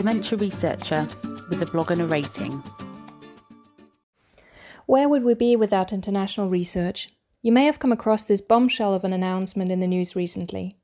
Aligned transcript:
dementia 0.00 0.38
researcher 0.38 1.06
with 1.50 1.60
a 1.60 1.66
blog 1.66 1.90
and 1.90 2.00
a 2.00 2.06
rating. 2.06 2.52
Where 4.86 5.10
would 5.10 5.22
we 5.22 5.34
be 5.34 5.56
without 5.56 5.92
international 5.92 6.48
research? 6.48 7.10
You 7.42 7.52
may 7.52 7.66
have 7.66 7.78
come 7.78 7.92
across 7.92 8.24
this 8.24 8.40
bombshell 8.40 8.94
of 8.94 9.04
an 9.04 9.12
announcement 9.12 9.70
in 9.70 9.80
the 9.80 9.86
news 9.86 10.16
recently. 10.16 10.74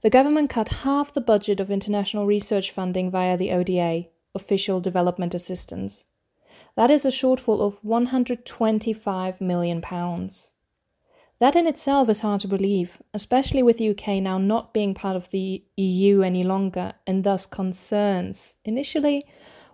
The 0.00 0.08
government 0.08 0.48
cut 0.48 0.70
half 0.86 1.12
the 1.12 1.20
budget 1.20 1.60
of 1.60 1.70
international 1.70 2.24
research 2.24 2.70
funding 2.70 3.10
via 3.10 3.36
the 3.36 3.52
ODA, 3.52 4.06
Official 4.34 4.80
Development 4.80 5.34
Assistance. 5.34 6.06
That 6.74 6.90
is 6.90 7.04
a 7.04 7.10
shortfall 7.10 7.60
of 7.60 7.82
£125 7.82 9.42
million. 9.42 9.82
That 11.40 11.56
in 11.56 11.66
itself 11.66 12.08
is 12.08 12.20
hard 12.20 12.40
to 12.40 12.48
believe, 12.48 13.02
especially 13.12 13.62
with 13.62 13.78
the 13.78 13.90
UK 13.90 14.22
now 14.22 14.38
not 14.38 14.72
being 14.72 14.94
part 14.94 15.16
of 15.16 15.30
the 15.30 15.64
EU 15.76 16.22
any 16.22 16.42
longer 16.42 16.94
and 17.06 17.24
thus 17.24 17.44
concerns, 17.44 18.56
initially, 18.64 19.24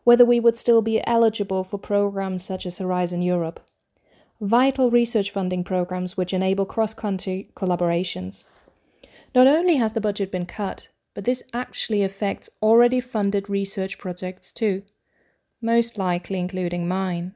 whether 0.04 0.24
we 0.24 0.40
would 0.40 0.56
still 0.56 0.80
be 0.80 1.06
eligible 1.06 1.62
for 1.62 1.78
programs 1.78 2.42
such 2.42 2.64
as 2.64 2.78
Horizon 2.78 3.20
Europe. 3.22 3.60
Vital 4.40 4.90
research 4.90 5.30
funding 5.30 5.62
programs 5.62 6.16
which 6.16 6.32
enable 6.32 6.64
cross 6.64 6.94
country 6.94 7.50
collaborations. 7.54 8.46
Not 9.34 9.46
only 9.46 9.76
has 9.76 9.92
the 9.92 10.00
budget 10.00 10.32
been 10.32 10.46
cut, 10.46 10.88
but 11.14 11.24
this 11.26 11.42
actually 11.52 12.02
affects 12.02 12.48
already 12.62 13.00
funded 13.00 13.50
research 13.50 13.98
projects 13.98 14.52
too, 14.52 14.82
most 15.60 15.98
likely 15.98 16.38
including 16.38 16.88
mine. 16.88 17.34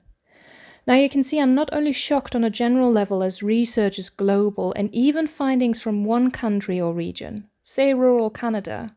Now 0.87 0.95
you 0.95 1.09
can 1.09 1.23
see 1.23 1.41
I'm 1.41 1.55
not 1.55 1.71
only 1.73 1.93
shocked 1.93 2.35
on 2.37 2.45
a 2.45 2.51
general 2.51 2.93
level 2.93 3.23
as 3.23 3.43
research 3.43 3.99
is 3.99 4.11
global 4.11 4.73
and 4.75 4.95
even 4.95 5.27
findings 5.27 5.81
from 5.81 6.05
one 6.05 6.31
country 6.31 6.81
or 6.81 6.93
region, 6.93 7.49
say 7.63 7.95
rural 7.95 8.29
Canada, 8.29 8.95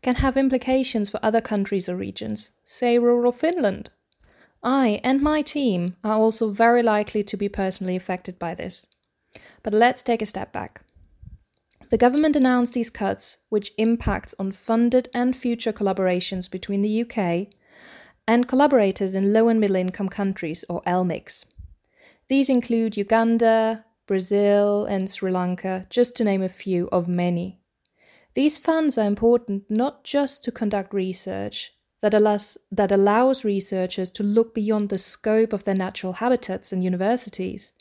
can 0.00 0.16
have 0.16 0.36
implications 0.36 1.10
for 1.10 1.20
other 1.22 1.40
countries 1.40 1.88
or 1.88 1.96
regions, 1.96 2.52
say 2.64 2.98
rural 2.98 3.32
Finland. 3.32 3.90
I 4.62 5.00
and 5.04 5.20
my 5.20 5.42
team 5.42 5.96
are 6.02 6.16
also 6.16 6.50
very 6.50 6.82
likely 6.82 7.22
to 7.24 7.36
be 7.36 7.48
personally 7.48 7.96
affected 7.96 8.38
by 8.38 8.54
this. 8.54 8.86
But 9.62 9.74
let's 9.74 10.02
take 10.02 10.22
a 10.22 10.26
step 10.26 10.52
back. 10.52 10.80
The 11.90 11.98
government 11.98 12.34
announced 12.34 12.74
these 12.74 12.90
cuts, 12.90 13.38
which 13.48 13.72
impact 13.78 14.34
on 14.38 14.52
funded 14.52 15.08
and 15.14 15.36
future 15.36 15.72
collaborations 15.72 16.50
between 16.50 16.82
the 16.82 17.02
UK 17.02 17.48
and 18.28 18.48
collaborators 18.48 19.14
in 19.14 19.32
low 19.32 19.48
and 19.48 19.60
middle 19.60 19.76
income 19.76 20.08
countries, 20.08 20.64
or 20.68 20.82
LMICs. 20.82 21.44
These 22.28 22.50
include 22.50 22.96
Uganda, 22.96 23.84
Brazil, 24.06 24.84
and 24.84 25.08
Sri 25.08 25.30
Lanka, 25.30 25.86
just 25.90 26.16
to 26.16 26.24
name 26.24 26.42
a 26.42 26.48
few 26.48 26.88
of 26.90 27.08
many. 27.08 27.60
These 28.34 28.58
funds 28.58 28.98
are 28.98 29.06
important 29.06 29.64
not 29.70 30.04
just 30.04 30.44
to 30.44 30.52
conduct 30.52 30.92
research 30.92 31.72
that 32.02 32.14
allows, 32.14 32.58
that 32.70 32.92
allows 32.92 33.44
researchers 33.44 34.10
to 34.10 34.22
look 34.22 34.54
beyond 34.54 34.88
the 34.88 34.98
scope 34.98 35.52
of 35.52 35.64
their 35.64 35.74
natural 35.74 36.14
habitats 36.14 36.72
and 36.72 36.84
universities, 36.84 37.72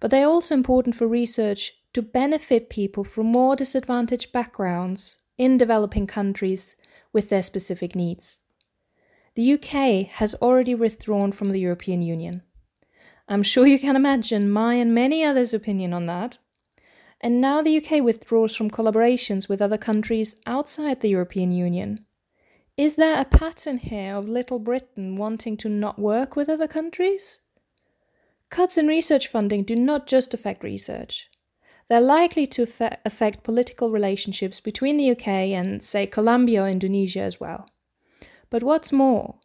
but 0.00 0.10
they're 0.10 0.26
also 0.26 0.54
important 0.54 0.96
for 0.96 1.06
research 1.06 1.72
to 1.92 2.02
benefit 2.02 2.68
people 2.68 3.04
from 3.04 3.26
more 3.26 3.54
disadvantaged 3.54 4.32
backgrounds 4.32 5.18
in 5.38 5.56
developing 5.56 6.06
countries 6.06 6.74
with 7.12 7.28
their 7.28 7.42
specific 7.42 7.94
needs. 7.94 8.40
The 9.34 9.54
UK 9.54 10.06
has 10.12 10.34
already 10.36 10.74
withdrawn 10.74 11.32
from 11.32 11.50
the 11.50 11.58
European 11.58 12.02
Union. 12.02 12.42
I'm 13.28 13.42
sure 13.42 13.66
you 13.66 13.78
can 13.78 13.96
imagine 13.96 14.50
my 14.50 14.74
and 14.74 14.94
many 14.94 15.24
others' 15.24 15.52
opinion 15.52 15.92
on 15.92 16.06
that. 16.06 16.38
And 17.20 17.40
now 17.40 17.62
the 17.62 17.76
UK 17.78 18.02
withdraws 18.02 18.54
from 18.54 18.70
collaborations 18.70 19.48
with 19.48 19.62
other 19.62 19.78
countries 19.78 20.36
outside 20.46 21.00
the 21.00 21.08
European 21.08 21.50
Union. 21.50 22.04
Is 22.76 22.96
there 22.96 23.20
a 23.20 23.24
pattern 23.24 23.78
here 23.78 24.14
of 24.14 24.28
Little 24.28 24.58
Britain 24.58 25.16
wanting 25.16 25.56
to 25.58 25.68
not 25.68 25.98
work 25.98 26.36
with 26.36 26.48
other 26.48 26.68
countries? 26.68 27.38
Cuts 28.50 28.76
in 28.76 28.86
research 28.86 29.26
funding 29.26 29.64
do 29.64 29.74
not 29.74 30.06
just 30.06 30.34
affect 30.34 30.62
research. 30.62 31.28
They're 31.88 32.00
likely 32.00 32.46
to 32.48 32.66
affect 33.04 33.42
political 33.42 33.90
relationships 33.90 34.60
between 34.60 34.96
the 34.96 35.10
UK 35.10 35.28
and, 35.28 35.82
say, 35.82 36.06
Colombia 36.06 36.64
or 36.64 36.68
Indonesia 36.68 37.20
as 37.20 37.40
well. 37.40 37.68
But 38.54 38.62
what's 38.62 38.92
more, 38.92 39.40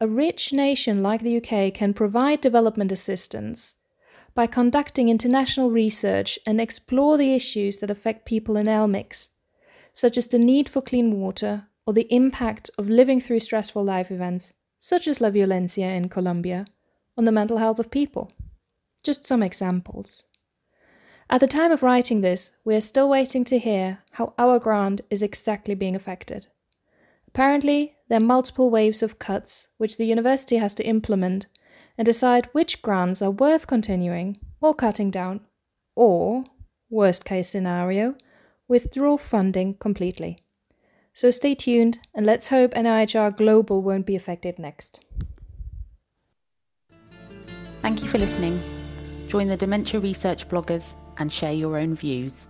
a 0.00 0.08
rich 0.08 0.50
nation 0.50 1.02
like 1.02 1.20
the 1.20 1.36
UK 1.36 1.74
can 1.74 1.92
provide 1.92 2.40
development 2.40 2.90
assistance 2.90 3.74
by 4.34 4.46
conducting 4.46 5.10
international 5.10 5.70
research 5.70 6.38
and 6.46 6.58
explore 6.58 7.18
the 7.18 7.34
issues 7.34 7.76
that 7.76 7.90
affect 7.90 8.24
people 8.24 8.56
in 8.56 8.64
LMICs, 8.64 9.28
such 9.92 10.16
as 10.16 10.28
the 10.28 10.38
need 10.38 10.70
for 10.70 10.80
clean 10.80 11.20
water 11.20 11.66
or 11.86 11.92
the 11.92 12.10
impact 12.10 12.70
of 12.78 12.88
living 12.88 13.20
through 13.20 13.40
stressful 13.40 13.84
life 13.84 14.10
events, 14.10 14.54
such 14.78 15.06
as 15.06 15.20
La 15.20 15.28
Violencia 15.28 15.94
in 15.94 16.08
Colombia, 16.08 16.64
on 17.18 17.26
the 17.26 17.32
mental 17.32 17.58
health 17.58 17.78
of 17.78 17.90
people. 17.90 18.32
Just 19.02 19.26
some 19.26 19.42
examples. 19.42 20.22
At 21.28 21.42
the 21.42 21.46
time 21.46 21.70
of 21.70 21.82
writing 21.82 22.22
this, 22.22 22.52
we 22.64 22.74
are 22.74 22.80
still 22.80 23.10
waiting 23.10 23.44
to 23.44 23.58
hear 23.58 23.98
how 24.12 24.32
our 24.38 24.58
grant 24.58 25.02
is 25.10 25.22
exactly 25.22 25.74
being 25.74 25.94
affected. 25.94 26.46
Apparently, 27.34 27.96
there 28.08 28.18
are 28.18 28.24
multiple 28.24 28.70
waves 28.70 29.02
of 29.02 29.18
cuts 29.18 29.66
which 29.76 29.96
the 29.96 30.04
university 30.04 30.58
has 30.58 30.72
to 30.76 30.86
implement 30.86 31.46
and 31.98 32.06
decide 32.06 32.48
which 32.52 32.80
grants 32.80 33.20
are 33.20 33.32
worth 33.32 33.66
continuing 33.66 34.38
or 34.60 34.72
cutting 34.72 35.10
down, 35.10 35.40
or, 35.96 36.44
worst 36.88 37.24
case 37.24 37.50
scenario, 37.50 38.14
withdraw 38.68 39.16
funding 39.16 39.74
completely. 39.74 40.38
So 41.12 41.32
stay 41.32 41.56
tuned 41.56 41.98
and 42.14 42.24
let's 42.24 42.48
hope 42.48 42.72
NIHR 42.74 43.36
Global 43.36 43.82
won't 43.82 44.06
be 44.06 44.14
affected 44.14 44.60
next. 44.60 45.04
Thank 47.82 48.00
you 48.00 48.08
for 48.08 48.18
listening. 48.18 48.62
Join 49.26 49.48
the 49.48 49.56
dementia 49.56 49.98
research 49.98 50.48
bloggers 50.48 50.94
and 51.16 51.32
share 51.32 51.52
your 51.52 51.78
own 51.78 51.96
views. 51.96 52.46